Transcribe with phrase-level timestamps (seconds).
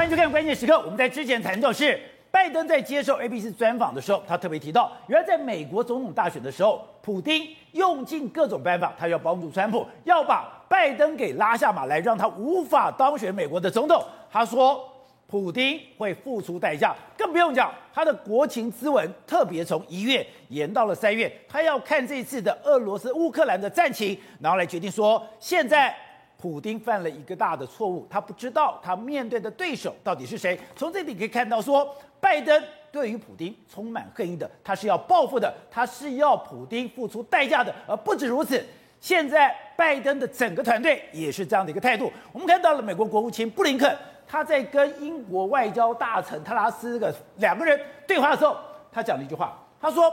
[0.00, 0.80] 欢迎收看关键时刻。
[0.80, 2.00] 我们在之前谈到是
[2.30, 14.02] 拜登在接受 ABC 专访的时候，他特别提到，原来在美国总统大选的时候，普丁用尽各种办法，他要帮助川普，要把拜登给拉下马来，让他无法当选美国的总统。
[14.32, 14.90] 他说，
[15.26, 25.94] 普丁会付出代价，更不用讲他的国情咨文，特别从一月延到了三月，他要看这次的俄罗斯乌克兰的战情，然后来决定说现在。
[26.40, 30.58] 普丁犯了一个大的错误，他不知道他面对的对手到底是谁。
[30.74, 37.74] 从这里可以看到说，拜登对于普丁充满恨意的，他是要报复的，他是要普丁付出代价的。
[37.86, 38.64] 而不止如此，
[39.00, 42.10] 现在拜登的整个团队也是这样的一个态度。
[42.32, 43.94] 我们看到了美国国务卿布林肯，
[44.26, 48.56] 他在跟英国外交大臣特拉斯的两个人对话的时候，
[48.90, 50.10] 他讲了一句话，他说：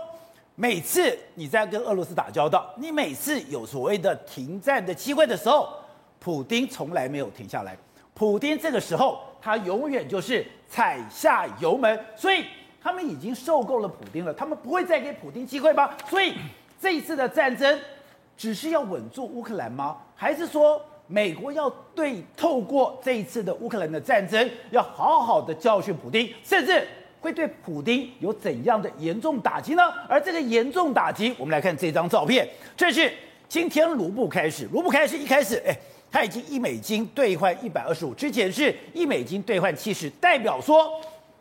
[0.56, 5.70] 每次你在跟俄罗斯打交道，你每次有所谓的停战的机会的时候。
[6.28, 7.74] 普丁从来没有停下来，
[8.14, 12.44] 普丁这个时候他永远就是踩下油门，所以
[12.82, 15.90] 他们已经受够了普丁了，他们不会再给普丁机会吗？
[16.10, 16.34] 所以
[16.82, 17.80] 这一次的战争
[18.36, 20.00] 只是要稳住乌克兰吗？
[20.16, 26.86] 还是说美国要对透过这一次的乌克兰的战争，要好好的教训普丁，甚至
[27.22, 29.84] 会对普丁有怎样的严重打击呢？
[30.10, 33.10] 而这个严重打击，我们来看这张照片，这是
[33.48, 35.74] 今天卢布开始，卢布开始一开始，哎。
[36.12, 40.90] 他已经一美金兑换一百二十五，之前是一美金兑换七十，代表说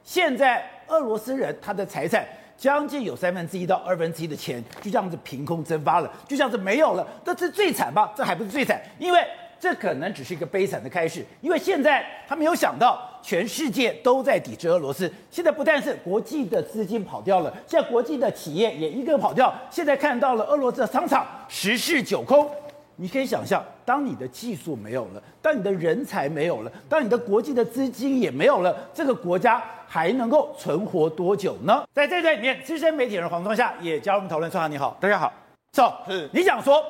[0.03, 7.07] 现在俄罗斯人他的财产将近有三分之一到二分之一的钱就这样子凭空蒸发了，就这样子没有了。
[7.25, 8.13] 这是最惨吧？
[8.17, 9.21] 这还不是最惨，因为
[9.61, 11.25] 这可能只是一个悲惨的开始。
[11.41, 19.55] 因为现在他没有想到全世界都在抵制俄罗斯，现在不但是国际的资金跑掉了，现在国际的企业也一个跑掉。
[19.71, 22.51] 现在看到了俄罗斯的商场十室九空。
[22.99, 31.85] 你可以想象，当你的技术没有了，当你的人才没有了，当你的国际的资金也没有了，这个国家还能够存活多久呢？
[31.93, 34.51] 在这段里面，资深媒体人黄宗夏也加入我们讨论。
[34.51, 35.31] 创夏你好，大家好。
[35.75, 36.83] So, 是你想说，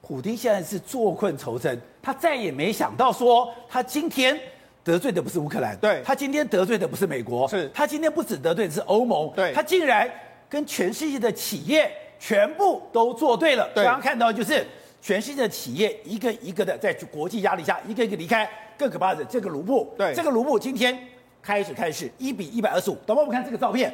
[0.00, 4.40] 普丁现在是坐困愁城，他再也没想到说，他今天
[4.82, 10.10] 得罪的不是乌克兰，对，他今天得罪的不是美国，是他今天不止得罪的是欧盟，对，他竟然
[10.48, 13.68] 跟全世界的企业全部都做对了。
[13.74, 14.66] 刚刚看到就是。
[15.02, 18.48] 全世界的企业一个一个的在国际压力下一个一个离开，
[18.78, 20.96] 更可怕的这个卢布，对，这个卢布今天
[21.42, 22.94] 开始开始一比一百二十五。
[23.04, 23.92] 等会我们看这个照片，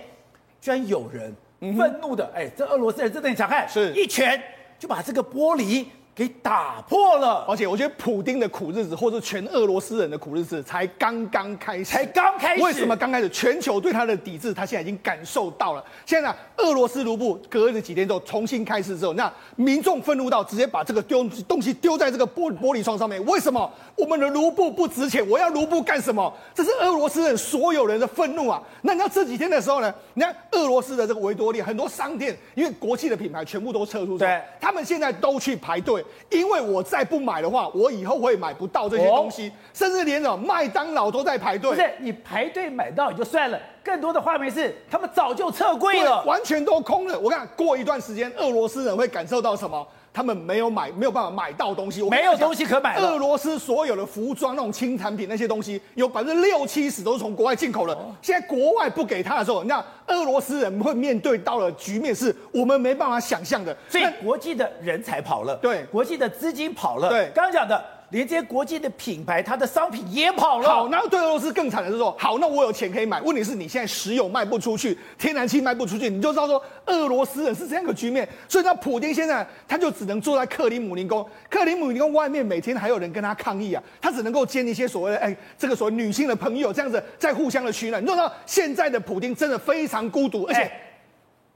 [0.60, 1.34] 居然有人
[1.78, 4.38] 愤怒的，哎、嗯，这俄罗斯人真的很强悍，是一拳
[4.78, 5.86] 就把这个玻璃。
[6.18, 12.62] 给打破了，而且我觉得普丁的苦日子，或者全俄罗斯人的苦日子才刚刚开始，才刚开始。
[12.64, 13.28] 为什么刚开始？
[13.28, 15.84] 全球对他的抵制，他现在已经感受到了。
[16.04, 23.24] 现在俄罗斯卢布隔了几天之后重新开始之后，那民众愤怒到直接把这个丢东西丢在这个玻玻璃窗上面。
[23.24, 25.24] 为什么我们的卢布不值钱？
[25.30, 26.34] 我要卢布干什么？
[26.52, 28.60] 这是俄罗斯人所有人的愤怒啊！
[28.82, 29.94] 那你知道这几天的时候呢？
[30.14, 36.04] 你看俄罗斯的这个维多利亚很多商店，因为国际的品牌全部都撤出，对，他们现在都去排队。
[36.30, 41.70] 因为我再不买的话，我以后会买不到这些东西，哦、甚至连哦麦当劳都在排队。
[41.70, 47.18] 不是你排队买到也就算了，更多的画面是他们早就撤柜了，完全都空了。
[47.18, 49.86] 我看过一段时间，俄罗斯人会感受到什么？
[50.18, 52.96] 他们没有买，没有办法买到东西，没有东西可买。
[52.96, 57.96] 俄罗斯所有的服装那种轻产品那些东西，有百分之六七十都是从国外进口的。
[58.20, 63.72] 现在国外不给他的时候，那俄罗斯人会面对到的局面是我们没办法想象的。
[63.88, 67.80] 所以国际的人才跑了，对，国际的资金跑了，对，刚刚讲的。
[68.10, 70.68] 连这些国际的品牌，它的商品也跑了。
[70.68, 73.20] 好，那对俄罗斯更惨的是说，好，那我有钱可以买。
[73.20, 78.26] 问题是你现在石油卖不出去，天然气卖不出去，你就知道说俄罗斯人是这样个局面。
[78.48, 88.02] 所以，那普京现在他就只能坐在克里姆林宫，克里姆林宫外面每天还有人跟他抗议啊，他只能够见一些所谓的哎，这个所谓女性的朋友，这样子在互相的取暖。
[88.02, 90.72] 你知道现在的普京真的非常孤独，而且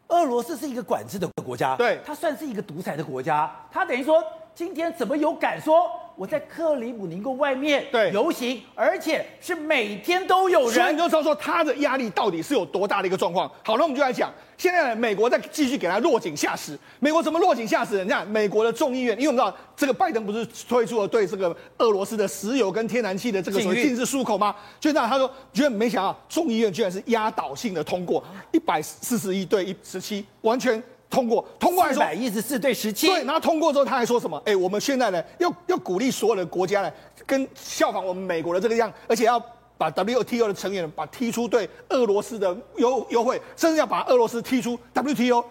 [0.09, 4.23] 俄罗斯是一个管制的国家，对，它算是一个独裁的国家，它等于说
[4.55, 5.91] 今天怎么有敢说？
[6.17, 13.51] 我在克里姆林宫外面游行，而且是每天都有人，所以你就知道说他的压力到底是有多大的一个状况。
[13.65, 16.79] 好，那我们就来讲，现在美国在继续给他落井下石。
[17.01, 18.05] 美国怎么落井下石？
[18.05, 24.55] 你看，美国的众议院，因为我们知道这个拜登不是推出了对这个俄罗斯的石油跟天然气的这个所谓禁止出口吗？
[24.79, 28.23] 就那他说，居然没想到众议院居然是压倒性的通过，
[28.53, 30.83] 一百四十一对一十七，完全。
[31.13, 33.07] 通过，通过来说，一百一十四对十七。
[33.07, 34.39] 对，然后通过之后，他还说什么？
[34.47, 36.91] 哎、欸，我们现在呢，要要鼓励所有的国家呢，
[37.27, 39.39] 跟效仿我们美国的这个样，而且要
[39.77, 45.45] 把 WTO 的成员把踢出对俄罗斯的优优惠，甚至要把俄罗斯踢出 WTO。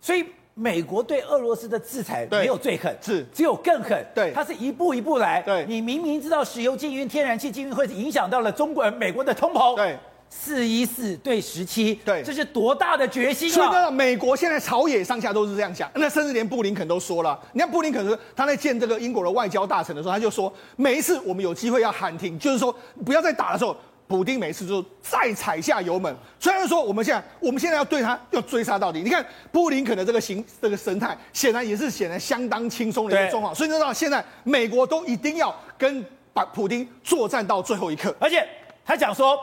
[0.00, 0.24] 所以
[0.54, 4.04] 美国对俄罗斯的制裁没有最狠，是只有更狠。
[4.12, 5.40] 对，它是一步一步来。
[5.42, 9.76] 对，你明明知道石油禁运、天然气禁运会影响到了中国人、美国的通膨。
[9.76, 9.96] 对。
[10.28, 13.54] 四一四对十七，对，这是多大的决心啊！
[13.54, 22.74] 所以呢，美国现在朝野上下都是这样想，那甚至连布林肯都说了，你看布林肯说他在见这个英国的外交大臣的时候，他就说，每一次我们有机会要喊停，就是说
[23.04, 23.76] 不要再打的时候，
[24.06, 26.14] 普丁每次就再踩下油门。
[26.38, 33.54] 虽然说我们现在我们现在要对他要追杀到底，你看布林肯的这个形这个神态，显然也是显得相当轻松的一个状况。
[33.54, 38.46] 所以你知道现在美国都一定要跟把普丁作战到最后一刻，而且
[38.84, 39.36] 他讲说。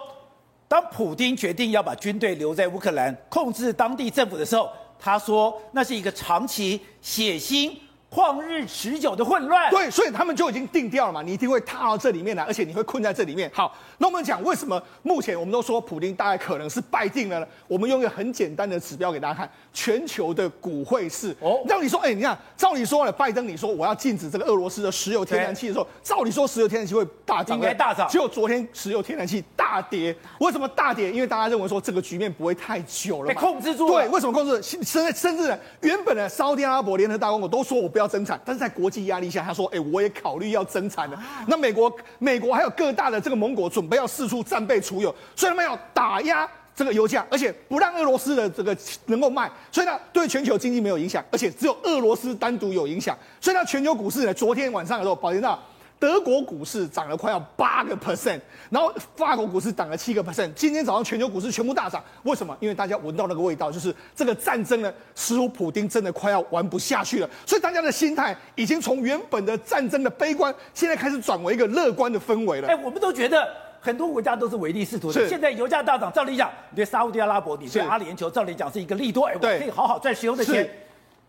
[0.73, 4.67] 当普京决定要把军队留在乌克兰，控制当地政府的时候，
[4.97, 7.71] 他说那是一个长期血腥。
[8.13, 13.49] 旷日持久的混乱，对，所以他们就已经定调了嘛，你一定会踏到这里面来，而且你会困在这里面。
[13.51, 17.47] 好，那我们讲为什么目前我们都说普丁大概可能是败定了呢？
[17.67, 21.35] 我们用一个很简单的指标给大家看，全球的股汇市。
[21.39, 28.07] 哦，照理说，哎，你看，照理说呢，拜登你说我要禁止这个俄罗斯的石油天然气的时候，照理说石油天然气会大涨，应该大涨。
[28.07, 31.11] 结果昨天石油天然气大跌，为什么大跌？
[31.11, 33.93] 因为大家认为说这个局面不会太久了，被控制住了。
[33.93, 34.61] 对，为什么控制？
[34.61, 38.02] 甚至甚至呢原本的沙特阿拉伯联合大公国都说我不要。
[38.03, 41.17] 要增产，但是在国际压力下，他说：“哎、欸，我也考虑要增产了。
[41.17, 53.17] 啊”那美国、美国还有各大的这个盟国准备要四处战备储油，所以他们要打压这个油价，而且不让俄罗斯的这个能够卖，所以呢，对全球经济没有影响，而且只有俄罗斯单独有影响。
[53.39, 55.59] 所以呢，全球股市呢，昨天晚上的时候，保监到。
[56.03, 58.37] 德国股市涨了快要八个 percent，
[58.69, 60.53] 然后法国股市涨了七个 percent。
[60.53, 62.53] 今天早上全球股市全部大涨，为什么？
[62.59, 67.29] 因为大家闻到那个味道，就是这个战争呢，似乎普丁真的快要玩不下去了。
[67.45, 72.67] 所以大家的心态已经从原本的战争的悲观，现在开始转为一个乐观的氛围了。
[72.67, 73.47] 哎，我们都觉得
[73.79, 75.21] 很多国家都是唯利是图的。
[75.21, 75.29] 是。
[75.29, 80.69] 现在油价大涨，照理讲，你对沙乌地阿拉伯，你对阿联酋，照理讲是一个利多，哎，我可以好好赚石油的钱。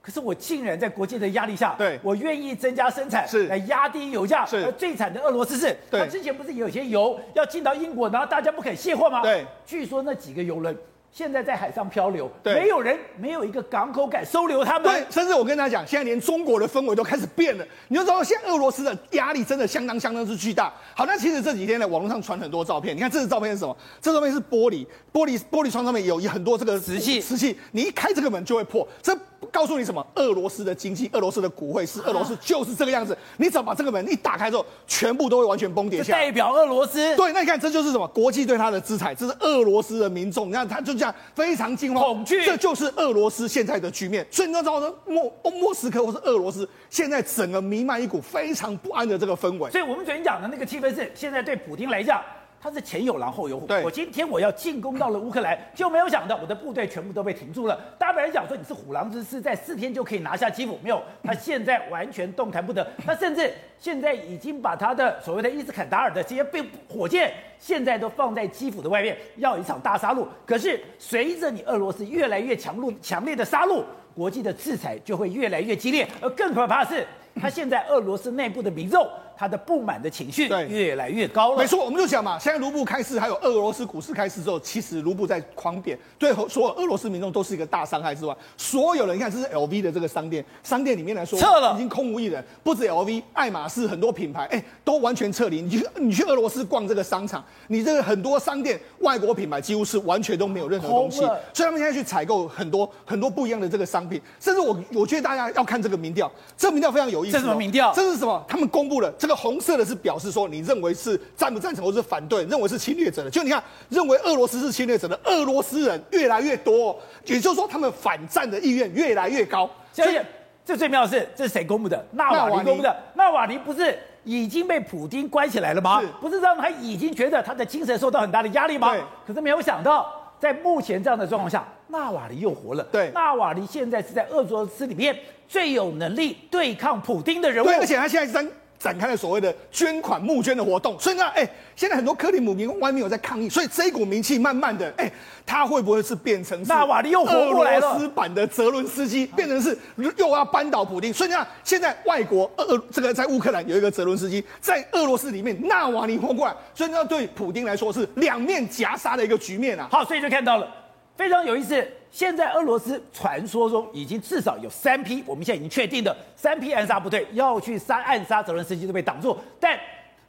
[0.05, 4.45] 可是我竟然在国际的压力下，对，我愿意增加生产，是来压低油价。
[4.45, 9.23] 是，而最惨的俄罗斯是，对，他之前不是有些油要进到英国，然后大家不肯卸货吗？
[9.23, 10.77] 对，据说那几个油轮。
[11.11, 14.93] 现在在海上漂流，对，没有人，没有一个港口敢收留他们。
[14.93, 17.65] 对，甚至我跟大家讲，现在连中国的氛围都开始变了。
[17.87, 20.75] 你就知道，现在俄罗斯的压力真的相当相当之巨大。
[20.93, 22.97] 好，那其实这几天呢，网络上传很多照片。
[22.97, 23.77] 你看，这支照片是什么？
[24.01, 27.57] 这照片是玻璃，玻璃玻璃窗上面有很多这个瓷器，瓷器。
[27.71, 28.85] 你一开这个门就会破。
[29.01, 29.17] 这
[29.47, 30.05] 告诉你什么？
[30.15, 33.17] 俄罗斯的经济，俄罗斯的股汇是俄罗斯就是这个样子。
[33.37, 36.25] 你只要把这个门一打开之后，全部都会完全崩跌下来。
[36.25, 37.17] 代表俄罗斯。
[37.17, 38.07] 对，那你看，这就是什么？
[38.09, 40.49] 国际对他的制裁，这是俄罗斯的民众。
[40.49, 42.05] 你看，他就这样非常惊慌。
[42.05, 44.27] 恐惧，这就是俄罗斯现在的局面。
[44.31, 49.71] 所以你知道，莫莫斯科或是俄罗斯，现在整个弥漫一股非常不安的这个氛围。
[49.71, 52.21] 所以我们昨天讲的那个气氛是，现在对普京来讲。
[52.65, 53.67] 他是前有狼后有虎。
[53.67, 57.79] 对，我今天我要进攻到了乌克兰，就没有想到我的部队全部都被停住了。
[57.99, 62.91] 大家本来讲说你是虎狼之师，在四天就可以拿下基辅，没有，他现在完全动弹不得。
[63.05, 70.27] 他甚至现在已经把他的所谓的伊斯坎达尔的这些被火箭，现在都放在基辅的外面，要一场大杀戮。
[70.47, 73.85] 可是随着你俄罗斯越来越强怒强烈的杀戮，
[74.15, 76.09] 国际的制裁就会越来越激烈。
[76.23, 77.07] 而更可怕的是，
[77.41, 79.09] 他现在俄罗斯内部的民众。
[79.37, 81.59] 他的不满的情绪越来越高了。
[81.59, 92.45] 没错，我们就讲嘛，现在卢布开市，还有俄罗斯股市开市之后，其实卢布在狂贬，对所有俄罗斯民众都是一个大伤害之外，所有人你看，这是 LV 的这个商店，商店里面来说撤了，已经空无一人。
[92.63, 95.61] 不止 LV，爱马仕很多品牌，哎，都完全撤离。
[95.61, 101.19] 你去你去俄罗斯逛这个商场，你这个很多商店，外国品牌几乎是完全都没有任何东西。
[101.19, 107.33] 所以他们现在去采购很多很多不一样的这个商品，甚至我我觉得大家要看这个民调，这个民调非常有意思。
[107.33, 107.93] 这是什么民调？
[107.95, 108.45] 这是什么？
[108.47, 109.11] 他们公布了。
[109.19, 113.31] 这个红色的是表示说，你认为是赞不赞成，或是反对，认为是侵略者的。
[113.31, 119.69] 就你看，认为俄罗斯是侵略者的俄罗斯人越来越多，也就是说，他们反战的意愿越来越高。
[119.93, 120.19] 所以，
[120.65, 122.05] 这最妙的是，这是谁公布的？
[122.13, 122.97] 纳瓦尼公布的。
[123.15, 126.03] 纳瓦尼不是已经被普京关起来了吗？
[126.21, 128.95] 不是让他已经觉得他的精神受到很大的压力吗？
[129.27, 130.11] 可是没有想到，
[130.41, 132.85] 在目前这样的状况下，纳瓦尼又活了。
[132.93, 135.17] 对，纳瓦尼现在是在俄罗斯里面
[135.49, 137.67] 最有能力对抗普丁的人物。
[137.67, 138.51] 对，而且他现在是。
[138.85, 145.11] 展开了所谓的捐款募捐的活动，所以呢，哎，现在很多克里姆林宫外面有在抗议，所以这一股名气慢慢的，哎，
[145.47, 147.87] 他会不会是变成纳瓦尼又活过来了？
[147.87, 151.11] 俄罗斯版的泽伦斯基，变成是又要扳倒普丁。
[151.11, 159.89] 所以你看，现在外国俄这个在乌克兰有一个泽伦斯基，在俄罗斯里面纳瓦尼活过来，所以呢，对普丁来说是两面夹杀的一个局面啊。
[159.91, 160.69] 好，所以就看到了
[161.17, 161.87] 非常有意思。
[162.11, 169.77] 现在俄罗斯传说中已经至少有三批，我们现在已经确定的三批暗杀部队要去杀暗杀泽伦斯基都被挡住，但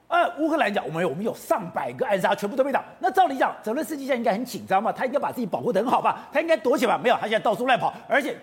[0.07, 8.35] 呃乌克兰讲我们有我们有上百个暗杀全部都被挡，那照理讲泽伦斯基现在应该很紧张嘛，他应该把自己保护得很好吧，他应该躲起来，没有，他现在到处乱跑，而且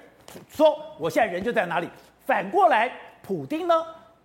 [0.49, 1.89] 说我现在人就在哪里。
[2.25, 3.75] 反过来，普丁呢？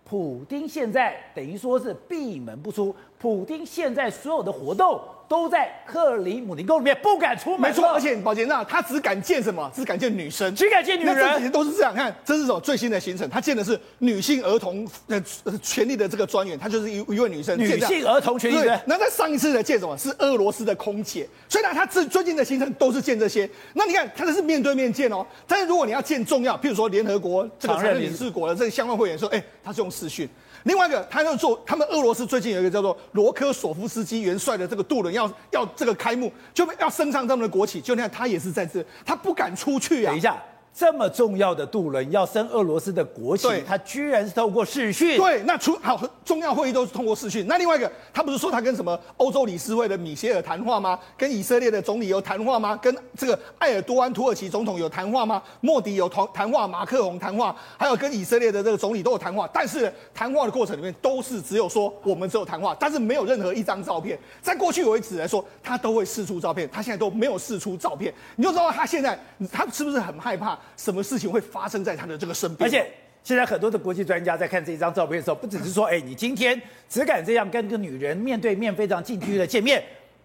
[0.04, 5.00] 普丁现在等于说是闭门不出，普丁现在所有的活动。
[5.28, 7.60] 都在克里姆林宫里面，不敢出门。
[7.60, 9.70] 没错，而且宝杰那他只敢见什么？
[9.74, 11.14] 只敢见女生，只敢见女人。
[11.14, 11.94] 那这几天都是这样。
[11.94, 13.28] 看，这是什么最新的行程？
[13.28, 15.22] 他见的是女性儿童呃
[15.62, 17.58] 权利的这个专员，他就是一一位女生。
[17.58, 18.80] 女性儿童权利专员。
[18.86, 19.96] 那在上一次的见什么？
[19.98, 21.28] 是俄罗斯的空姐。
[21.46, 23.48] 所以呢，他最最近的行程都是见这些。
[23.74, 25.26] 那你看，他这是面对面见哦。
[25.46, 30.26] 但是如果你要见重要，譬如说联合国这个常任理事国的这个相关会员说，哎，他是用视讯。
[30.64, 40.10] 另外一个，他要做，他们俄罗斯最近有一个叫做罗科索夫斯基元帅的这个渡轮要要这个开幕，就要升上他们的国旗，就那样，他也是在这，他不敢出去啊。
[40.10, 40.36] 等一下。
[40.78, 45.18] 这么重要的渡轮要升俄罗斯的国旗，他居然是透过视讯。
[45.18, 47.44] 对，那除好重要会议都是通过视讯。
[47.48, 50.96] 那另外一个，他不是说他跟什么欧洲理事会的米歇尔谈话吗？
[51.16, 52.78] 跟以色列的总理有谈话吗？
[52.80, 55.42] 跟这个埃尔多安土耳其总统有谈话吗？
[55.60, 59.50] 莫迪有谈谈话，马克宏谈话，还有跟以色列的这个总理都有谈话。
[59.52, 64.16] 但是谈话的过程里面都是只有说我们只有谈话，但是没有任何一张照片。
[64.40, 69.18] 在过去为止来说，他都会释出照片，他现在都没有释出照片，你就知道他现在
[69.50, 70.56] 他是不是很害怕？
[70.76, 72.68] 什么事情会发生在他的这个身边？
[72.68, 72.86] 而且
[73.22, 79.82] 现在很多的国际专家在看这一张照片的时候，不只是说，哎，你今天只敢这样跟一个女人面对面非常近距离的见面，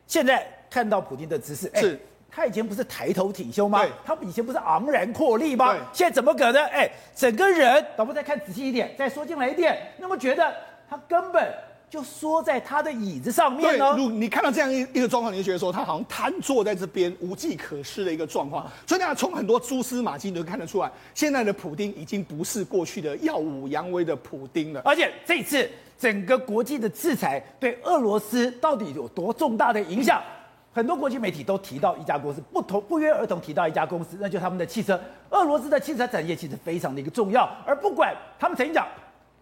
[0.07, 1.99] 现在看到普京的姿势，哎，是
[2.31, 3.85] 他以前不是抬头挺胸吗？
[4.05, 5.75] 他以前不是昂然阔立吗？
[5.91, 6.63] 现在怎么可能？
[6.67, 10.53] 哎，整个人，导播再看仔细一点，再说进来一点，那么觉得
[10.89, 11.53] 他根本。
[11.93, 13.95] 就缩在他的椅子上面呢。
[13.95, 18.67] 对，你看到这样一一个状况，你就觉得说他好像瘫坐在这边，无计可施的一个状况。
[18.87, 24.81] 所以大家从很多蛛丝马迹你都看得出来，现在的普丁已经不是过去的耀武扬威的普丁了。
[24.83, 25.69] 而且这次
[25.99, 30.19] 整个国际的制裁对俄罗斯到底有多重大的影响？
[30.73, 34.99] 很多国际媒体都提到一家公司，不同不约而同提到一家公司，那就是他们的汽车。
[35.29, 38.87] 俄罗斯的汽车产业其实非常的一个重要，而不管他们曾经讲。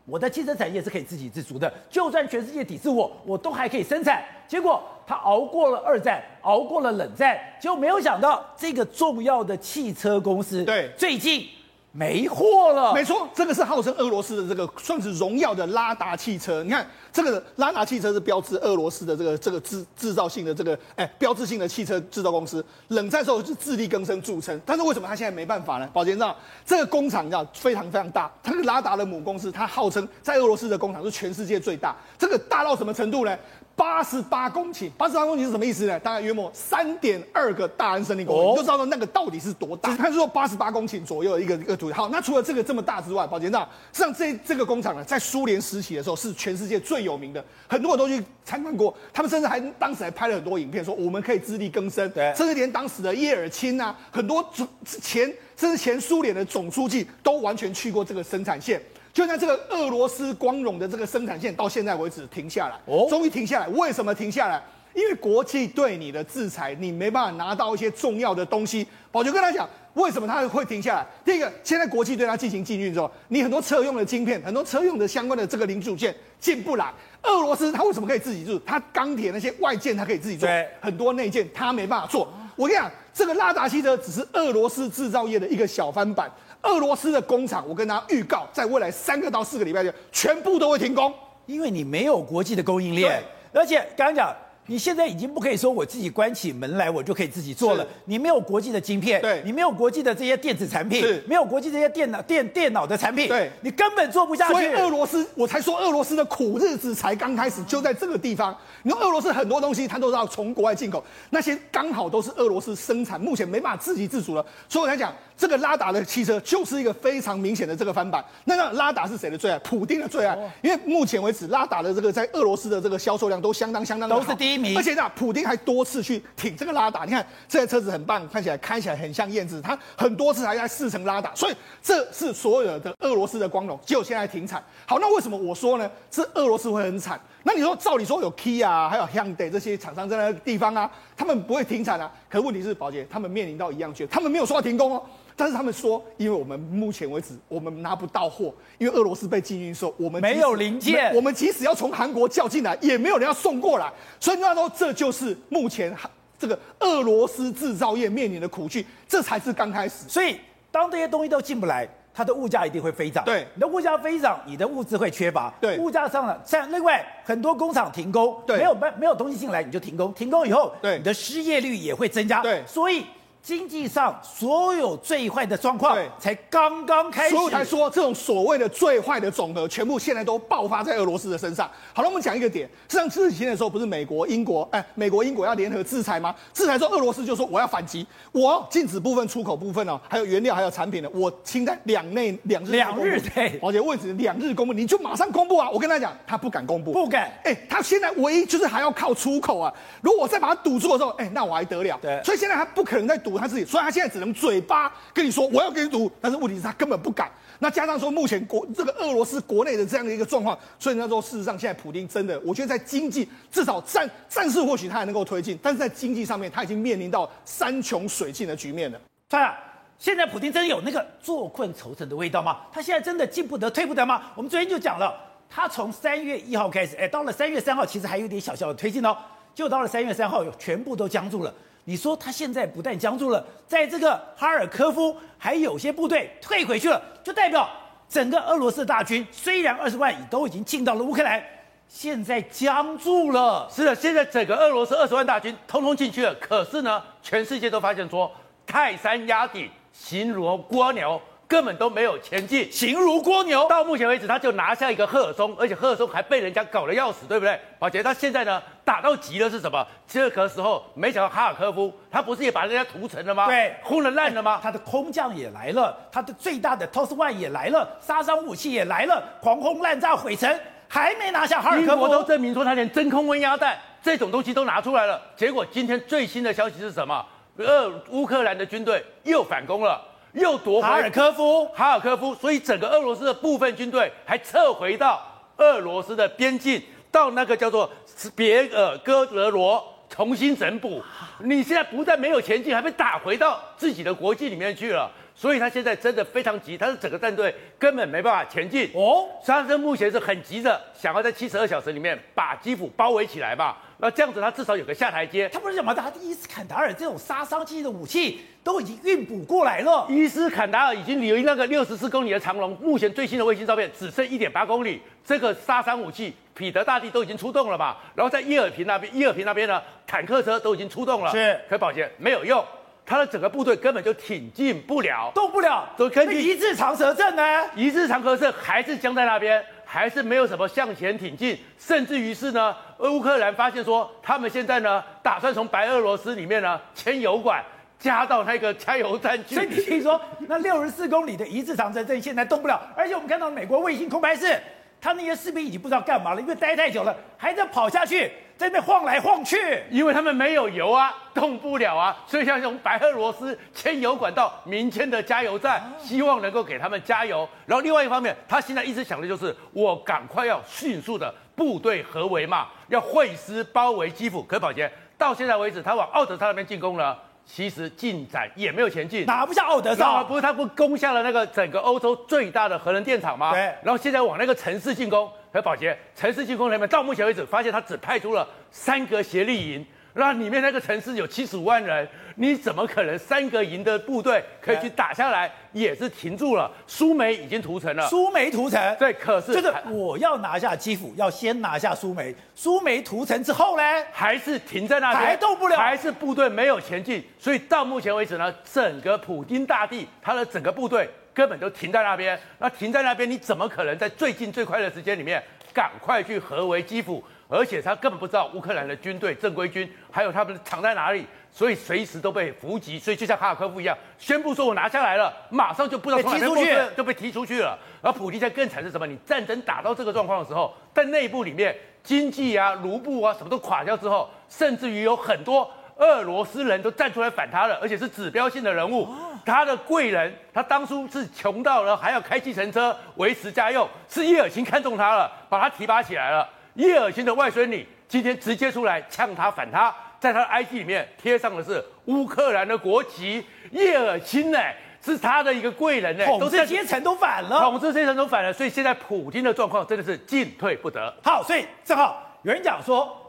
[0.06, 4.24] 我的汽车产业是可以自给自足的，就算全世界抵制我，我都还可以生产。
[4.48, 11.48] 结果他熬过了二战，熬过了冷战，结果没有想到这个重要的汽车公司，对，最近。
[11.94, 16.64] 没货了，没错，这个是号称俄罗斯的这个算是荣耀的拉达汽车。
[16.64, 22.64] 你看，这个拉达汽车是标志俄罗斯的这个这个制制造性的这个哎标志性的汽车制造公司。
[22.88, 25.90] 冷战时候是自力更生著称，但是为什么他现在没办法呢？
[25.92, 26.34] 宝杰知道，
[26.66, 31.94] 这个工厂你知道非常非常大，它是拉达的母公司，它号称在俄罗斯的工厂是全世界最大。
[32.18, 33.38] 这个大到什么程度呢？
[33.82, 36.00] 八十八公顷，八十八公顷是什么意思呢？
[36.02, 39.98] 大概约莫三点二个大安森林公园，你就知道那个到底是多大。
[39.98, 41.94] 他是说八十八公顷左右的一个一个土地。
[41.94, 43.60] 好，那除了这个这么大之外，宝杰那
[43.92, 48.96] 实际上这这个工厂呢，在苏联时期的时候是全世界最有名的，很多人都去参观过。
[49.12, 52.08] 他们甚至还当时还拍了很多影片，说我们可以自力更生。
[52.12, 54.48] 对，甚至连当时的叶尔钦啊，很多
[54.86, 58.80] 前甚至前苏联的总书记都完全去过这个生产线。
[59.14, 63.68] 就像这个俄罗斯光荣的这个生产线，到现在为止停下来，哦，终于停下来。
[63.70, 64.62] 为什么停下来？
[64.94, 68.86] 因为国际对你的制裁，你没办法拿到一些重要的东西。
[69.10, 71.06] 宝杰跟他讲，为什么他会停下来？
[71.24, 76.92] 第一个，现在国际对他进行禁运之后，你很多车用的晶片，很多车用的相关的这个零组件进不来。
[77.24, 78.60] 俄罗斯他为什么可以自己做？
[78.66, 80.50] 他钢铁那些外件他可以自己做，
[80.82, 82.28] 很多内件他没办法做。
[82.58, 86.30] 我跟你讲，这个拉达汽车只是俄罗斯制造业的一个小翻版。
[86.64, 91.14] 俄罗斯的工厂，我跟他预告，在未来三个到四个礼拜就，全部都会停工，
[91.46, 94.36] 因为你没有国际的供应链，而且刚刚讲。
[94.68, 97.86] 你现在已经不可以说我自己关起门来，我就可以自己做了。
[98.06, 104.54] 你没有国际的晶片，对，你没有国际的这些电子产品，是，没有国际这些电脑电电脑的产品，对，你根本做不下去。
[104.54, 108.56] 所以俄罗斯，我才说俄罗斯的苦日子才刚开始，就在这个地方。
[108.84, 114.46] 你说俄罗斯很多东西，它都是要从国外进口，那些刚好都是俄罗斯生产，目前没办法自给自足了。
[114.70, 115.12] 所以我才讲，
[115.42, 118.24] 这个拉达的汽车就是一个非常明显的这个翻版。
[118.44, 119.58] 那个拉达是谁的最爱？
[119.58, 125.32] 普丁的最爱，因为目前为止，拉达的这个在俄罗斯的这个销售量都相当相当的好，都是第一名，而且呢，普。
[125.32, 129.62] 普丁还多次去挺这个拉达，你看这台车子很棒，看起来开起来很像燕子。
[129.62, 133.80] 他很多次还在试乘拉达，所以这是所有的俄罗斯的光荣。
[133.86, 134.62] 结果现在停产。
[134.86, 135.90] 好，那为什么我说呢？
[136.12, 137.18] 是俄罗斯会很惨？
[137.44, 142.12] 那你说照理说有 Kia 啊，还有 Hyundai 这些厂商在那个地方啊，他们不会停产啊？
[142.28, 145.02] 可是问题是，宝洁他们面临到一样，他们没有说要停工哦。
[145.36, 153.92] 但是他们说，因为我们目前为止我们拿不到货，因为俄罗斯被禁运的时候，我们没有零件，我们即使要从韩国叫进来，也没有人要送过来。
[154.20, 155.96] 所以你要说，这就是目前
[156.38, 160.08] 这个俄罗斯制造业面临的苦境，这才是刚开始。
[160.08, 160.40] 所以
[160.72, 163.24] 当这些东西都进不来，它的物价一定会飞涨。
[163.24, 165.54] 对，你的物价飞涨，你的物资会缺乏。
[165.62, 170.14] 对，物价上涨，像另外很多工厂停工，对，没有没没有东西进来，你就停工。
[170.14, 172.42] 停工以后，对，你的失业率也会增加。
[172.42, 173.06] 对，所以。
[173.42, 181.70] 经济上所有最坏的状况才刚刚开始，所以才说这种所谓的最坏的总和，全部现在都爆发在俄罗斯的身上。
[181.94, 186.36] 好了，我们讲一个点，实际上之前的时候不是美国、英国，哎，美国、英国要联合制裁吗？
[186.54, 195.68] 制裁之后，俄罗斯就说我要反击，我禁止部分出口部分哦，还有原料还有产品的，我清在两内两日两日内，而且位置两日公布，你就马上公布啊！
[195.72, 197.32] 我跟他讲，他不敢公布，不敢。
[197.44, 199.74] 哎，他现在唯一就是还要靠出口啊！
[200.02, 201.98] 如果我再把它堵住的时候，哎，那我还得了？
[202.02, 204.12] 对，所以现在他不可能再堵他自己，所以他现在。
[204.12, 207.32] 只能嘴巴跟你说我要给你赌，但是问题是他根本不敢。
[207.60, 219.00] 那加上说目前国这个俄罗斯国内的这样的一个状况，所以他说事实上现在普丁真的，我觉得在经济至少战战事或许他还能够推进，但是在经济上面他已经面临到山穷水尽的局面了。
[219.30, 219.58] 对啊，
[219.98, 222.58] 现在普丁真的有那个坐困愁城的味道吗？
[222.70, 224.24] 他现在真的进不得退不得吗？
[224.36, 225.16] 我们昨天就讲了，
[225.50, 229.16] 他从三月一号开始，哎，到了三月三号其实还有点小小的推进哦，
[229.56, 231.54] 就到了三月三号全部都僵住了。
[231.84, 237.70] 你说他现在不但僵住了，在这个哈尔科夫还有些部队退回去了，就代表
[238.08, 241.44] 整个俄罗斯大军虽然二十万已都已经进到了乌克兰，
[241.88, 243.68] 现在僵住了。
[243.72, 248.32] 是的，现在整个俄罗斯二十万大军通通进去了，可是呢，全世界都发现说
[248.66, 251.22] 泰山压顶，形如蜗牛。
[251.52, 253.68] 根本都没有前进，形如蜗牛。
[253.68, 257.60] 到目前为止，他就拿下一个赫尔松，而且赫尔松还被人家搞得要死，对不对？
[257.78, 259.86] 宝杰，他现在呢打到急了是什么？
[260.08, 263.48] 这个时候没想到哈尔科夫，他不是也把人家屠城了吗？
[263.48, 264.62] 对，轰了烂了吗？
[264.64, 271.92] 他的空降也来了，他的最大的 TOS One 也来了，杀伤武器也来了，狂轰滥炸毁城，还没拿下哈尔科夫。
[271.92, 275.22] 英国都证明说他连真空温压弹这种东西都拿出来了。
[275.36, 277.26] 结果今天最新的消息是什么？
[277.58, 280.02] 呃乌克兰的军队又反攻了。
[280.34, 285.22] 又夺回哈尔科夫，哈尔科夫，所以整个俄罗斯的部分军队还撤回到
[285.58, 287.90] 俄罗斯的边境，到那个叫做
[288.36, 291.04] 别尔哥德罗重新整补。
[291.40, 295.12] 你现在不但没有前进，还被打回到自己的国境里面去了。
[295.42, 298.88] 所以他现在真的非常急，他的整个战队根本没办法前进。
[298.94, 303.76] 哦，沙特目前是很急着想要在七十二小时里面把基辅包围起来吧。
[303.98, 305.50] 那这样子，他至少有个下台阶。
[305.50, 305.96] 他不是讲吗？
[305.96, 310.06] 他的伊斯坎达尔这种杀伤性的武器都已经运补过来了。
[310.10, 315.02] 伊斯坎达尔已经离那个六十四公里的长龙，目前最新的卫星照片只剩一点八公里。
[315.26, 317.98] 这个杀伤武器，彼得大帝都已经出动了嘛？
[318.14, 321.32] 然后在伊尔平那边，伊尔平那边呢，坦克车都已经出动了。
[321.32, 322.64] 是，可宝杰没有用，
[323.06, 325.88] 他的整个部队根本就挺进不了，动不了。
[325.98, 327.44] 都根据一字长蛇阵呢？
[327.76, 329.64] 一字长蛇阵还是僵在那边。
[329.84, 337.62] 还是没有什么向前挺进，甚至于是呢，乌克兰发现说，他们现在呢，打算从白俄罗斯里面呢牵油管
[338.00, 339.56] 加到那个加油站去。
[339.56, 344.58] 所以你听说，那六十四公里的一字长蛇阵现在动不了，而且我们看到美国卫星空白是，
[345.02, 348.32] 他那些士兵已经不知道干嘛了，因为待太久了，还在跑下去。
[348.58, 357.48] 在那晃来晃去，因为他们没有油啊，动不了啊，所以像从白俄罗斯牵油管到民间的加油站，希望能够给他们加油。
[357.66, 364.44] 然后另外一方面，他现在一直想的就是，我赶快要迅速的部队合围嘛，要会师包围基辅。
[364.44, 367.18] 可宝杰到现在为止，他往奥德萨那边进攻了。
[367.54, 373.52] 其实进展也没有前进，拿不下奥德萨，不是他不攻下了那个整个欧洲最大的核能电厂吗？
[373.52, 373.60] 对。
[373.84, 379.86] 然后现在往那个城市进攻，和宝洁城市进攻里面，到目前为止发现他只派出了三个协力营。
[380.14, 385.52] 那里面那个城市有七十五万人，你怎么可能三个营的部队可以去打下来？
[385.72, 386.70] 也是停住了。
[386.86, 392.36] 苏梅已经屠城了，苏梅屠城，对，可是就是我要拿下基辅，要先拿下苏梅。
[392.54, 397.24] 苏梅屠城之后呢，还是停在那边，还动不了，还是部队没有前进。
[397.40, 402.38] 所以到目前为止呢，整个普丁大帝他的整个部队根本都停在那边。
[402.60, 405.42] 那停在那边，你怎么可能在最近最快的时间里面
[405.74, 407.24] 赶快去合围基辅？
[407.48, 412.98] 而且他根本不知道乌克兰的军队正规军还有他们藏在哪里，所以随时都被伏击。
[412.98, 417.78] 所以就像哈尔科夫一样，宣布说我拿下来了，马上就不知道从哪边过去就被踢出去了。
[418.02, 419.06] 而普丁在更惨是什么？
[419.06, 425.70] 你战争打到这个状况的时候，在内部里面经济啊、卢布啊什么都垮掉之后，甚至于有很多
[426.02, 429.08] 俄罗斯人都站出来反他了，而且是指标性的人物。
[429.46, 436.48] 他的贵人，他当初是穷到了还要开计程车维持家用，是叶尔钦看中他了，把他提拔起来了。
[436.74, 443.46] 叶尔钦的外孙女今天直接出来呛他反他，在他的 IG 里面贴上的是乌克兰的国旗。
[443.72, 444.60] 叶尔钦呢，
[445.04, 451.14] 是他的一个贵人呢，统治阶层都反了，统治阶层都反了，所以现在普京的状况真的是进退不得。
[451.24, 453.21] 好，所以正好有人讲说，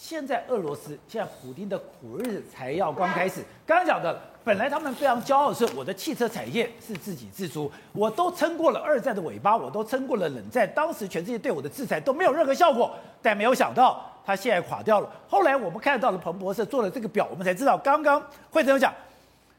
[0.00, 3.44] 现在俄罗斯现在普丁的苦日子才要刚开始。
[3.66, 4.18] 刚刚讲的。
[4.42, 15.12] 本来他们非常骄傲的是，我的汽车产业是自给自足，我都撑过了二战的尾巴，我都撑过了冷战，当时全世界对我的制裁都没有任何效果，但没有想到他现在垮掉了。
[15.28, 18.18] 后来我们看到了彭博社做了这个表，我们才知道，刚刚
[18.50, 18.90] 惠贞有讲，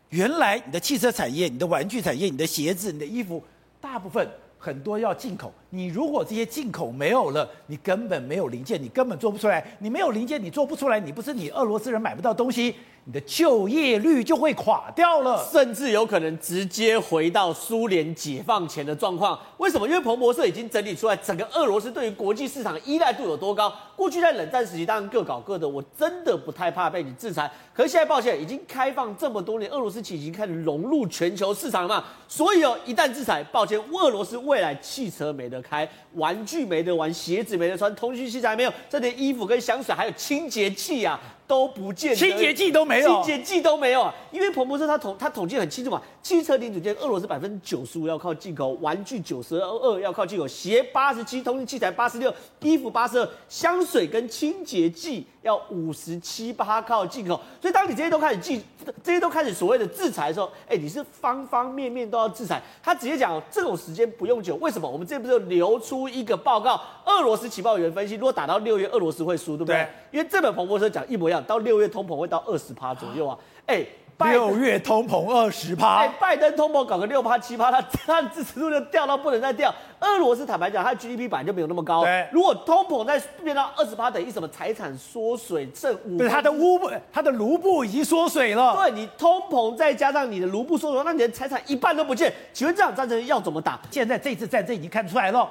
[0.10, 3.42] 原来你的汽车产业、你的玩具产业、你的鞋子、你的衣服，
[3.80, 4.28] 大部分
[4.64, 5.52] 很多要进口。
[5.72, 9.76] 你如果这些进口没有了，你根本没有零件，你根本做不出来。
[9.80, 12.76] 你没有零件，你做不出来，你不是你俄罗斯人买不到东西。
[13.04, 19.38] 你的就业率就会垮掉了，甚至有可能直接回到苏联解放前的状况。
[19.58, 19.88] 为什么？
[19.88, 23.74] 因为彭博社已经整理出来，整个俄罗斯对于国际市场依赖度有多高。
[23.96, 27.52] 过去在冷战时期，当然各搞各的，我真的不太怕被你制裁。
[27.74, 32.04] 可是现在抱歉，已经开放这么多年，俄罗斯其实已经开始融入全球市场了嘛。
[32.28, 41.20] 所以哦，一旦制裁，抱歉，俄罗斯未来汽车没得开，玩具没得玩，鞋子没得穿，通讯器材没有，这点衣服跟香水还有清洁剂啊。
[41.52, 44.16] 都不见，清洁剂都没有，清洁剂都没有啊！
[44.32, 57.38] 因为彭博社他统他统计很清楚嘛，汽车零组件俄罗斯百分之九十五要靠进口，玩具九十二要靠进口，鞋八十七，通讯器材八十六，衣服八十二，香水跟清洁剂要五十七八靠进口。
[57.60, 58.64] 所以当你这些都开始进，
[59.04, 62.62] 这些都开始所谓的制裁的时候，哎，你是方方面面都要制裁。
[62.82, 64.90] 他直接讲这种时间不用久，为什么？
[64.90, 69.76] 我们这不是流出一个报告，俄罗斯情报员分析，如果打到六月，俄罗斯会输，对不对？
[69.76, 71.41] 对，因为这本彭博社讲一模一样。
[71.44, 73.38] 到六月通膨会到二十趴左右啊！
[73.68, 73.86] 哎，
[74.20, 79.74] 六月通膨二十趴，哎，拜登通膨搞个六趴七趴，他 他支持度就掉到不能再掉。
[80.00, 82.04] 俄罗斯坦白讲，它的 GDP 本来就没有那么高。
[82.04, 84.48] 对，如果通膨再变到二十趴，等于什么？
[84.48, 86.18] 财产缩水剩五。
[86.18, 88.76] 不是，它的乌布，它的卢布已经缩水了。
[88.76, 92.34] 对，你通膨再加上你的卢布缩水，那你的财产一半都不见。
[92.52, 93.80] 请问这场战争要怎么打？
[93.92, 95.48] 现在这次战争已经看出来了，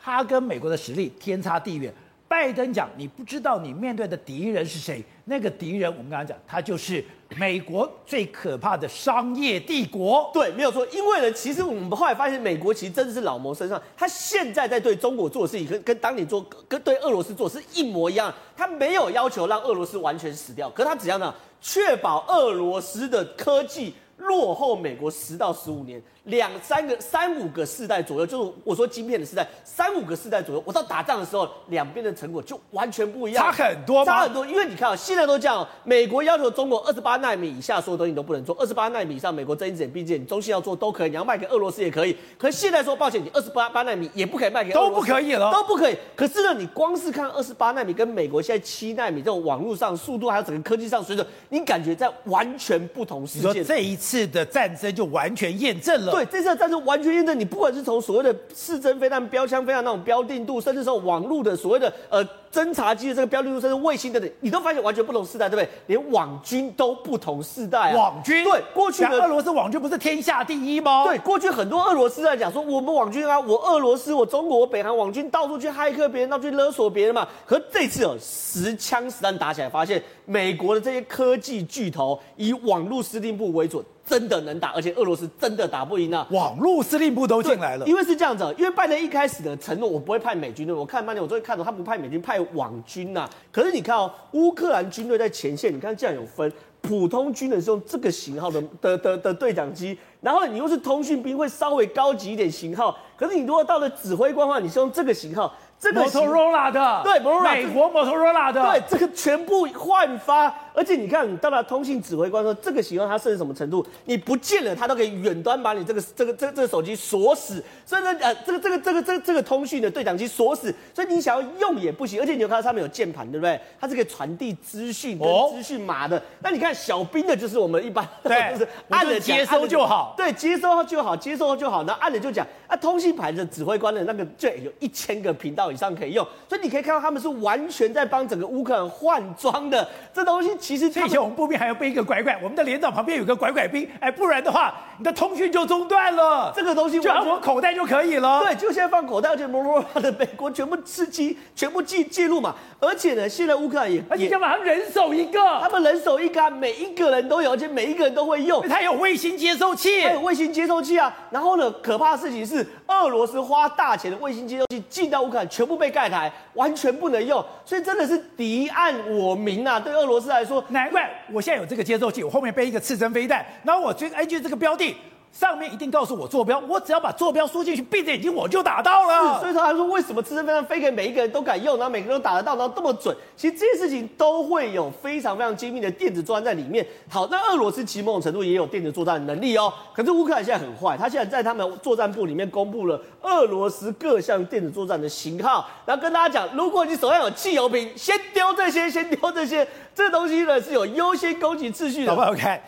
[0.00, 1.92] 他跟美国的实力天差地远。
[2.28, 5.02] 拜登讲：“你不知道你面对的敌人是谁？
[5.24, 7.02] 那个敌人，我们刚刚讲，他就是
[7.36, 10.30] 美国最可怕的商业帝国。
[10.34, 10.86] 对，没有错。
[10.88, 13.80] 因为呢，其实我们后来发现，美国其实真的是老谋深算。
[13.96, 18.32] 他现在在对中国做的事情，跟跟当年做，跟对俄罗斯做是一模一样。
[18.54, 30.62] 他没有要求让俄罗斯完全死掉，可他只要呢，确保俄罗斯的科技。”落后美国十到十五年，两三个、三五个世代左右，就是我说晶片的世代，三五个世代左右。
[30.66, 34.46] 我到打仗的时候，两边的成果就完全不一样，差很多，差很多。
[34.46, 42.14] 因为你看啊，现在都这样，美国要求中国二十八纳米以下所有东西你都不能做，二十八纳米以上，美国睁一只眼闭一只眼，中芯要做都可以，你要卖给俄罗斯也可以。
[42.36, 45.96] 可是现在说抱歉，你二十八八纳米也不可以卖给俄罗斯，都不可以了，都不可以。
[46.14, 53.64] 可是呢，你光是看二十八纳米跟美国现在七纳米这种网络上速度，还有整个科技上水准，你感觉在完全不同世界。
[53.64, 54.88] 这一次的战争。
[54.98, 56.10] 就完全验证了。
[56.18, 65.68] 对，这次的战争完全验证，你不管是从所谓的刺针飞弹、标枪飞弹那种标定度，甚至说网络的所谓的呃侦察机的这个标定度，甚至卫星的，你都发现完全不同世代，对不对？
[65.86, 67.96] 连网军都不同世代啊。
[67.96, 71.04] 网军对，过去的俄罗斯网军不是天下第一吗？
[71.04, 77.28] 对，过去很多俄罗斯在讲说，我们网军啊，我俄罗斯、我中国、我北韩网军到处去骇客别人，到处去勒索别人嘛。
[77.46, 83.84] 可这次哦，实枪实弹打起来，发现美国的这些科技巨头以网络司令部为准。
[84.08, 86.26] 真的能打，而且俄罗斯真的打不赢啊！
[86.30, 90.74] 网络司令部都进来了，因为是这样子，因为拜登一开始的承诺，我不会派美军的。
[90.74, 93.30] 我看半天，我终于看到他不派美军，派网军呐、啊。
[93.52, 102.96] 可是你看哦，乌克兰军队在前线，你看这样有分，普通军人是用这个型号的的的的对讲机，然后你又是通讯兵，会稍微高级一点型号。
[103.16, 105.54] 可是你如果到了指挥官的话，你是用这个型号。
[105.80, 123.60] 这个 Motorola 的，对，美国 Motorola 的，对，这个全部换发，而且你看，你到了通信指挥官说这个型号它甚至什么程度，你不见了，它都可以远端把你这个这个这个、这个手机锁死，甚至呃这个这个这个这个这个通讯的对讲机锁死，所以你想要用也不行，而且你有看到上面有键盘，对不对？
[123.80, 126.18] 它是可以传递资讯跟资讯码的。
[126.18, 135.68] 哦、那你看小兵的就是我们一般，对， 就是按着接收就好，对，接收就好，接收就好，然后按着就讲啊，通信牌的指挥官的那个就有一千个频道。
[135.68, 139.86] 以上可以用，所以你可以看到他们是完全在帮整个乌克兰换装的。
[140.14, 146.52] 这东西其实以前我们步兵还要背一个拐拐，我们的连长旁边有个拐拐兵，哎，不然的话你的通讯就中断了。
[146.54, 148.42] 这个东西就放我口袋就可以了。
[148.44, 152.54] 对，就现在放口袋，而且摩托罗拉的美国全部吃鸡，全部记记录嘛。
[152.78, 154.50] 而且呢，现在乌克兰也，而且干嘛？
[154.50, 158.60] 他们人手一个，他们人手一个，每一个人都有，而且每一个人都会用。
[158.68, 161.10] 他有卫星接收器，他有卫星接收器啊。
[161.30, 166.30] 然后呢，可怕的事情是，俄罗斯花大钱的卫星接收器进到乌克兰，全部被盖台。
[166.54, 169.78] 完全不能用，所以真的是敌暗我明啊！
[169.78, 174.96] 对俄罗斯来说，难怪我现在有这个接收器，我后面背一个刺针飞弹，然后我追根据这个标的。
[175.32, 179.38] 上面一定告诉我坐标，我只要把坐标输进去，闭着眼睛我就打到了。
[179.38, 183.16] 所以说，他说为什么刺针飞弹飞给每一个人都敢用，然后每个人都打得到，然后这么准？
[183.36, 186.84] 其实这些事情都会有非常非常精密的电子作战在里面。
[187.08, 189.72] 好，那俄罗斯其实某种程度也有电子作战的能力哦。
[189.94, 202.10] 可是乌克兰现在很坏，他现在在他们作战部里面公布了俄罗斯各项电子作战的型号，然后跟大家讲，如果你手上有汽油瓶，先丢这些，先丢这些，这东西呢是有优先攻击秩序的。
[202.10, 202.60] 好不好看？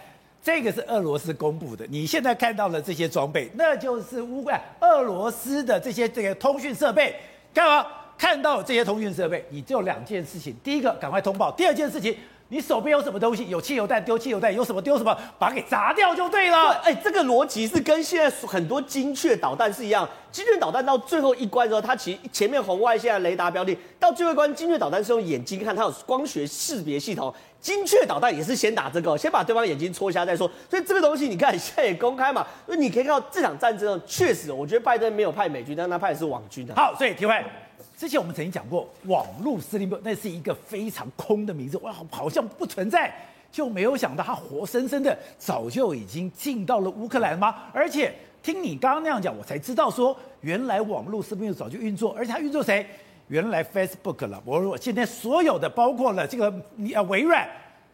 [0.43, 7.15] 这个是俄罗斯公布的，你现在看到的这些装备，那就是乌克兰俄罗斯的这些这个通讯设备。
[7.53, 7.87] 干嘛？
[8.17, 12.15] 看到这些通讯设备，你只有两件事情：第一个，赶快通报；第二件事情，
[12.51, 16.73] 你手边有什么东西，有汽油弹丢汽油弹，有什么丢什么，把它给砸掉就对了。
[16.83, 20.07] 哎，这个逻辑是跟现在很多精确导弹是一样。
[20.33, 27.33] 精确导弹到最后一关的时候，它其实前面红外线、雷达标定，到最后一关，精确导弹是用眼睛看，它有光学识别系统。
[27.61, 30.51] 精确导弹也是先打这个，先把对方眼睛戳瞎再说。
[30.69, 36.75] 所以这个东西你看现在也公开嘛，所以你可以看到这场战争确实，我觉得拜登没有派美军，但他派的是网军的。
[36.75, 37.45] 好，所以提问，
[38.01, 43.15] 之前我们曾经讲过网络司令部，那是一个非常空的名字，哇，好像不存在，
[43.53, 47.55] 就没有想到他活生生的早就已经进到了乌克兰吗？
[47.75, 52.87] 而且听你刚刚那样讲，我才知道说原来网络司令部早就运作，而且他运作谁？
[53.29, 56.51] 原来 Facebook 了，我我现在所有的包括了这个
[56.95, 57.47] 呃微软，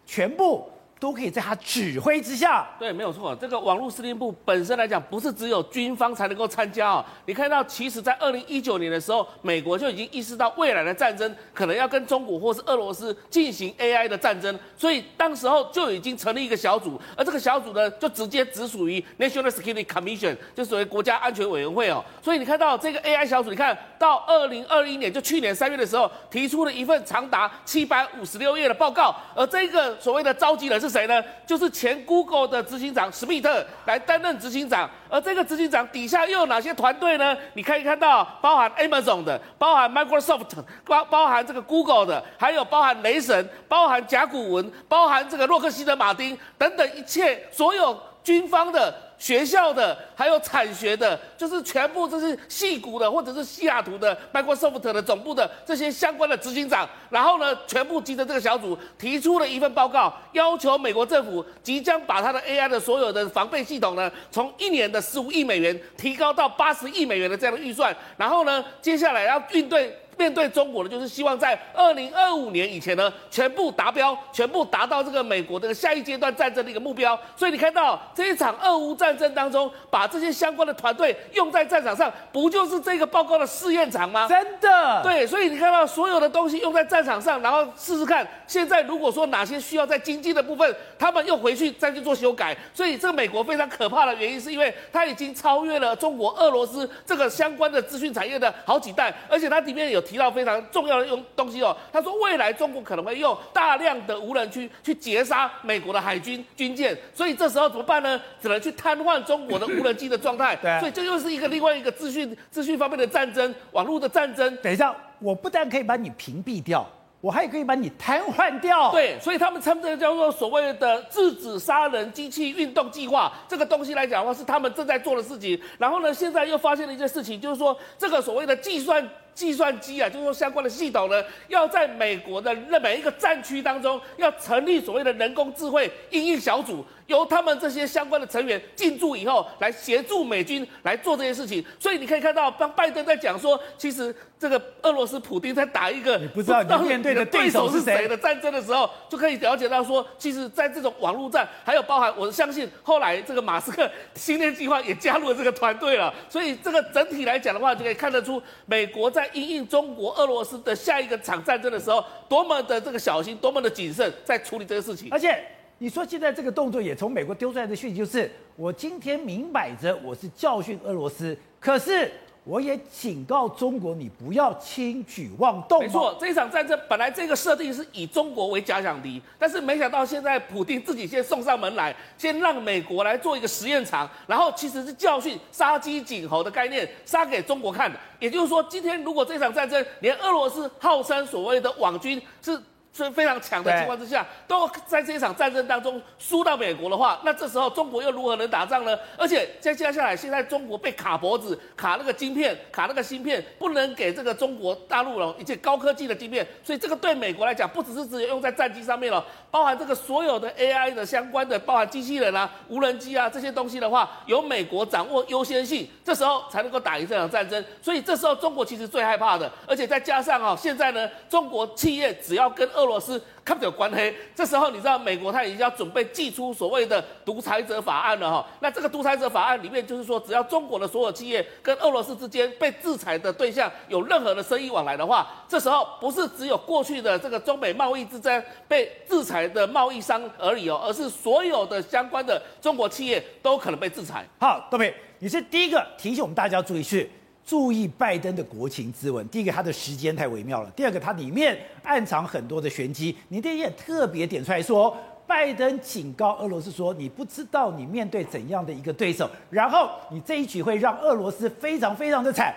[0.06, 0.64] 全部。
[0.98, 2.66] 都可以在他指挥之下。
[2.78, 3.36] 对，没有错。
[3.36, 7.04] 这个网络司令部本身来讲，不是只有军方才能够参加哦。
[7.26, 22.02] 你看到，其实，在二零一九年的时候，美国就已经意识到未来的战争可能要跟中国或是俄罗斯进行 AI 的战争，所以当时候就已经成立一个小组，而这个小组呢，就直接直属于 National Security Commission，就所谓国家安全委员会哦。
[22.22, 30.86] 所以你看到这个 AI 小组，你看到二零二一年，就去年三月的时候，提出了一份长达七百五十六页的报告，而这个所谓的召集人是。
[30.96, 31.22] 谁呢？
[31.44, 37.36] 就是前 Google 的执行长史密特来担任执行长，而这个执行长底下又有哪些团队呢？
[37.52, 40.56] 你可以看到，包含 Amazon 的，包含 Microsoft，
[40.86, 48.92] 包包含这个 Google 的，还有包含雷神，包含甲骨文，包含这个洛克希德马丁等等一切所有军方的。
[49.18, 69.98] 学校的，还有产学的，就是全部这是矽谷的，或者是西雅图的 Microsoft 的总部的这些相关的执行长，然后呢，全部集成这个小组，提出了一份报告，要求美国政府即将把它的 AI 的所有的防备系统呢，从一年的十五亿美元提高到八十亿美元的这样的预算，然后呢，接下来要应对。
[70.16, 77.18] 面对中国的，就是希望在二零二五年以前呢，全部达标，全部达到这个美国的下一阶段战争的一个目标。
[77.36, 84.26] 所以你看到这一场俄乌战争当中，把这些相关的团队用在战场上，不就是这个报告的试验场吗？
[84.26, 85.02] 真的。
[85.02, 92.56] 对，所以你看到所有的东西用在战场上，然后试试看，现在如果说哪些需要在经济的部分，他们又回去再去做修改。
[92.72, 100.05] 所以这个美国非常可怕的原因，是因为它已经超越了中国、俄罗斯这个相关的资讯产业的好几代，而且它里面有。
[100.06, 108.20] 提到非常重要的用东西哦，他说未来中国可能会用大量的无人区去截杀美国的海军军舰，所以这时候怎么办呢？
[108.40, 110.54] 只能去瘫痪中国的无人机的状态。
[110.62, 114.56] 对，所以这又是一个另外一个资讯资讯方面的战争，网络的战争。
[114.62, 116.88] 等一下，我不但可以把你屏蔽掉，
[117.20, 118.90] 我还可以把你瘫痪掉。
[118.92, 125.60] 对，所以他们称这个叫做所谓的制止杀人机器运动计划，这个东西来讲的话是他们正在做的事情。
[125.78, 129.08] 然后呢，现在又发现了一件事情，就是说这个所谓的计算。
[129.36, 136.82] 计算机啊，就是说相关的系统呢，要在美国的每一个战区当中，要成立所谓的人工智慧应用小组。
[137.06, 141.64] 由他们这些相关的成员进驻以后，来协助美军来做这些事情。
[141.78, 156.12] 所以你可以看到，当拜登在讲说，其实这个俄罗斯普丁在打一个你不知道你面对的对手是谁的战争的时候，就可以了解到说，其实在这种网络战，还有包含我相信后来这个马斯克星链计划也加入了这个团队了。
[156.28, 165.40] 所以这个整体来讲的话，就可以看得出美国在因应中国、俄罗斯的下一个场战争的时候，多么的这个小心，多么的谨慎，在处理这个事情，而且。
[165.78, 172.10] 你说现在这个动作也从美国丢出来的讯息，就是我今天明摆着我是教训俄罗斯，可是
[172.44, 175.80] 我也警告中国，你不要轻举妄动。
[175.80, 187.98] 没错，这场战争本来这个设定是以中国为假想敌，但是没想到现在普丁自己先送上门来，先让美国来做一个实验场，然后其实是教训杀鸡儆猴的概念，杀给中国看的。
[188.18, 192.58] 也就是说，今天如果这场战争连俄罗斯号称所谓的网军是。
[193.04, 198.98] 是非常强的情况之下，都在这一场战争当中输到美国的话，那这时候中国又如何能打仗呢？
[199.18, 217.62] 而且再接下来，现在中国被卡脖子，卡那个晶片，卡那个芯片，不能给这个中国大陆了一些高科技的晶片，所以这个对美国来讲，不只是只有用在战机上面了，包含这个所有的 AI 的相关的，包含机器人啊、无人机啊这些东西的话，由美国掌握优先性，这时候才能够打赢这场战争。
[217.82, 224.14] 所以这时候中国其实最害怕的，而且再加上啊，现在呢，中国企业只要跟俄俄罗斯看不关黑。
[224.34, 228.46] 这时候你知道美国他已经要准备祭出所谓的独裁者法案了哈。
[228.60, 244.24] 那这个独裁者法案里面就是说，只要中国的所有企业跟俄罗斯之间被制裁的对象有任何的生意往来的话，这时候不是只有过去的这个中美贸易之争被制裁的贸易商而已哦，而是所有的相关的中国企业都可能被制裁。
[244.38, 247.10] 好，各位，你是第一个提醒我们大家注意是。
[247.46, 253.16] 注意拜登的国情咨文，第一个他的时间太微妙了，第二个他里面暗藏很多的玄机。
[253.28, 254.94] 你这也特别点出来说，
[255.28, 262.52] 拜登警告俄罗斯说，你不知道你面对怎样的一个对手，然后你这一举会让俄罗斯非常非常的惨。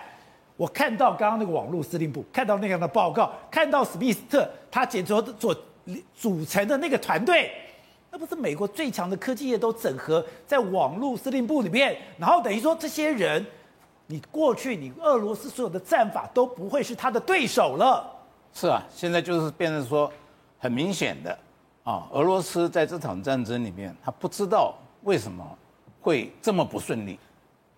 [0.56, 5.56] 我看到刚刚那个网络司令部，看到那样的报告，看到史密斯特他简直所
[6.16, 7.48] 组成的那个团队，
[8.10, 13.46] 那不是美国最强的科技业都整合在网络司令部里面，然后等于说这些人。
[14.10, 18.04] 你过去，你俄罗斯所有的战法都不会是他的对手了。
[18.52, 20.12] 是啊，现在就是变成说，
[20.58, 21.38] 很明显的
[21.84, 25.56] 啊，俄罗斯在这场战争里面，他不知道为什么
[26.00, 27.20] 会这么不顺利，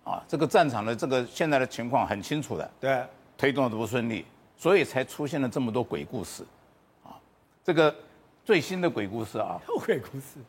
[0.03, 3.05] 啊，这个战场的这个现在的情况很清楚的，对，
[3.37, 4.25] 推动的不顺利，
[4.57, 6.43] 所以才出现了这么多鬼故事，
[7.03, 7.13] 啊，
[7.63, 7.93] 这个
[8.43, 10.39] 最新的鬼故事啊，鬼故事，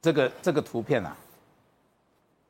[0.00, 1.14] 这个这个图片啊，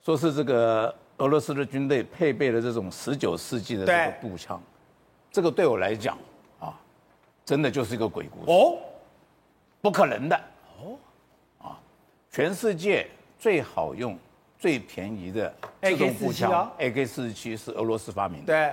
[0.01, 0.95] 说是这个。
[1.19, 4.61] 俄罗斯的军队配备了这种十九世纪的这个步枪，
[5.31, 6.17] 这个对我来讲
[6.61, 6.79] 啊，
[7.45, 8.79] 真的就是一个鬼故事哦，
[9.81, 10.41] 不可能的
[10.81, 10.97] 哦，
[11.59, 11.79] 啊，
[12.31, 14.17] 全世界最好用、
[14.59, 15.53] 最便宜的
[15.83, 18.47] 自动步枪，AK 四十七是俄罗斯发明的。
[18.47, 18.67] 对，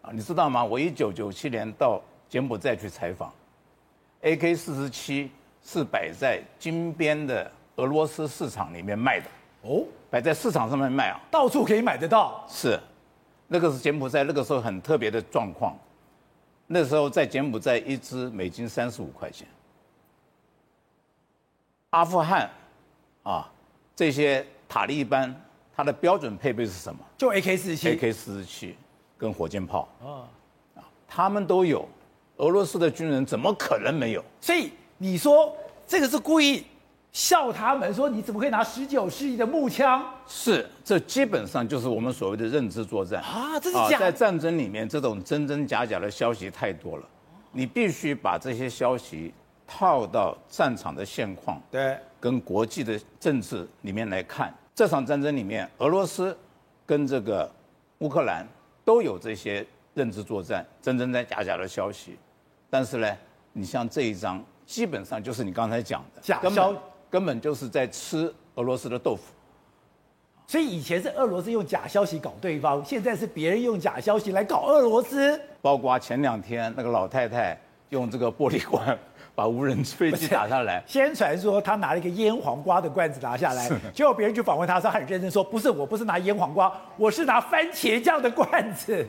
[0.00, 0.64] 啊，你知道吗？
[0.64, 3.30] 我一九九七年到柬埔寨去采访
[4.22, 5.30] ，AK 四十七
[5.62, 9.26] 是摆在金边的俄罗斯市场里面卖的。
[9.62, 9.84] 哦。
[10.10, 12.44] 摆在市场上面卖啊，到处可以买得到。
[12.48, 12.78] 是，
[13.46, 15.76] 那个是柬埔寨那个时候很特别的状况。
[16.66, 19.46] 那时候在柬埔寨一支美金三十五块钱。
[21.90, 22.48] 阿富汗，
[23.22, 23.50] 啊，
[23.96, 25.34] 这些塔利班，
[25.74, 27.00] 它的标准配备是什么？
[27.16, 27.88] 就 AK 四十七。
[27.96, 28.76] AK 四十七
[29.18, 29.88] 跟火箭炮。
[30.00, 30.26] 啊，
[30.76, 31.88] 啊，他们都有。
[32.36, 34.24] 俄罗斯的军人怎么可能没有？
[34.40, 35.54] 所以你说
[35.86, 36.64] 这个是故意？
[37.12, 43.58] 笑他们说：“你怎么可以拿十九世纪的木枪？”是，这基本上就是我们所谓的认知作战啊！
[43.58, 43.98] 这是假的。
[43.98, 47.04] 在战争里面，这种真真假假的消息太多了，
[47.50, 49.34] 你必须把这些消息
[49.66, 54.54] 套到战场的现况，对，跟国际的政治里面来看。
[54.72, 56.36] 这场战争里面，俄罗斯
[56.86, 57.50] 跟这个
[57.98, 58.46] 乌克兰
[58.84, 62.16] 都有这些认知作战、真真假假的消息，
[62.70, 63.16] 但是呢，
[63.52, 66.72] 你像这一张，基本上就是你刚才讲的假消。
[67.10, 69.22] 根本就是在吃俄罗斯的豆腐，
[70.46, 75.38] 所以以前是俄罗斯用假消息搞对方，现在是别人用假消息来搞俄罗斯。
[75.60, 78.96] 包括前两天那个老太太用这个玻璃罐
[79.34, 89.04] 把无人飞机打下来， 先传说她拿了一个腌黄瓜的罐子拿下来，结果别人去访问她，说很认真说不是，我不是拿腌黄瓜，我是拿番茄酱的罐子。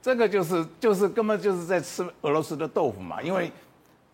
[0.00, 3.52] 这个就是就是根本就是在吃俄罗斯的豆腐嘛，因为。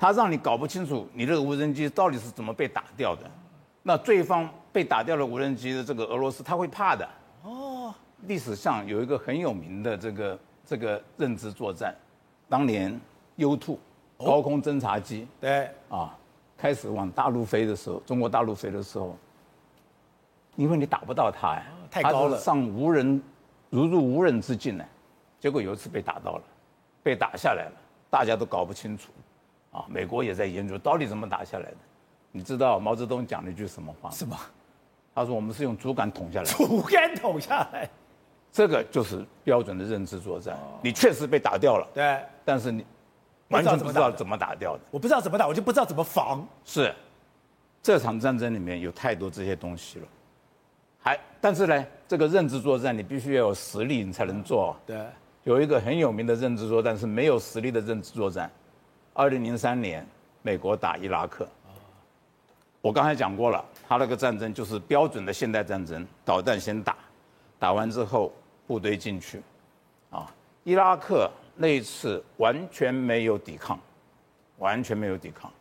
[0.03, 3.23] 他让你搞不清楚你这个无人机到底是怎么被打掉的，
[3.85, 7.09] 那对方被打掉了无人机的这个俄罗斯他会怕的。
[7.45, 7.95] 哦。
[8.23, 11.95] 历史上有一个很有名的这个这个认知作战，
[12.49, 13.01] 当年
[13.39, 13.79] U2
[14.19, 15.71] 高空侦察机对。
[15.89, 16.19] 啊
[16.59, 19.17] 开始往大陆飞的时候，中国大陆飞的时候，
[20.57, 23.23] 因为你打不到它哎，太高了，上无人
[23.71, 24.85] 如入无人之境呢，
[25.39, 26.43] 结果有一次被打到了，
[27.05, 27.73] 被打下来了，
[28.11, 29.13] 大家都搞不清楚。
[29.73, 31.77] 啊，美国也在研究到底怎么打下来的。
[32.31, 34.09] 你知道毛泽东讲了一句什么话？
[34.11, 34.39] 什么？
[35.15, 36.45] 他说我们是用竹竿捅下来。
[36.45, 37.89] 竹竿捅下来，
[38.51, 40.57] 这个就是标准的认知作战。
[40.83, 42.87] 你确实被打掉了，对，但是你
[43.49, 44.81] 完全不知道怎么打掉的。
[44.91, 46.47] 我不知道怎么打，我就不知道怎么防。
[46.65, 46.95] 是，
[47.83, 50.07] 这场战争里面有太多这些东西了。
[50.99, 54.75] 还，但是呢，这个认知作战你必须要有实力，你才能做。
[54.87, 55.05] 对，
[55.45, 58.51] 有一个很有名的认知作战是没有实力的认知作战。
[59.15, 60.07] 二零零三年，
[60.41, 61.47] 美国打伊拉克。
[62.81, 66.97] 我刚才讲过了，他那个战争就是标准的现代战争，导弹先打，
[67.59, 68.33] 打完之后
[68.67, 69.43] 部队进去，
[70.11, 70.33] 啊，
[70.65, 73.79] 伊拉克那一次完全没有抵抗，
[74.57, 75.53] 完全没有抵抗，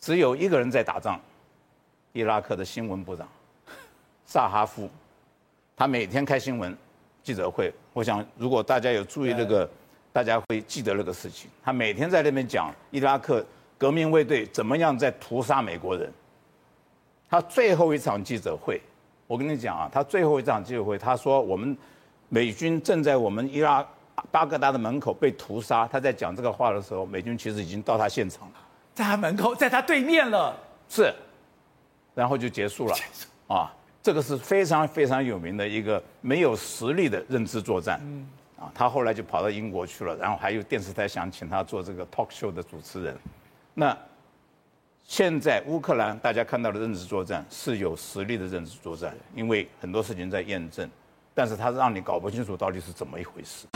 [0.00, 1.20] 只有一个人在打仗，
[2.12, 3.28] 伊拉克的新闻部长，
[4.24, 4.88] 萨哈夫，
[5.76, 6.74] 他每天开新闻
[7.22, 9.68] 记者会，我想如果大家有注意那个。
[10.14, 11.50] 大家会记得那个事情。
[11.60, 13.44] 他每天在那边讲伊拉克
[13.76, 16.08] 革命卫队怎么样在屠杀美国人。
[17.28, 18.80] 他最后一场记者会，
[19.26, 21.76] 我跟你讲啊，他最后一场记者会，他说我们
[22.28, 23.84] 美军正在我们伊拉
[24.30, 28.54] 巴格达的门口被屠杀，他在讲这个话的时候，美军其实已经到他现场了，
[28.94, 30.56] 在他门口，在他对面了。
[30.88, 31.12] 是，
[32.14, 32.94] 然后就结束了。
[33.48, 38.00] 啊，这个是非常非常有名的一个没有实力的认知作战。
[38.04, 38.24] 嗯，
[38.64, 43.14] 啊，他后来就跑到英国去了，然后还有电视台想请他做这个 talk show 的主持人。
[43.74, 43.96] 那
[45.02, 50.88] 现在乌克兰大家看到的认知作战是有实力的认知作战，因为很多事情在验证。
[51.34, 53.66] 但是他让你搞不清楚到底是怎么一回事。